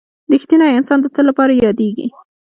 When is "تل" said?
1.15-1.25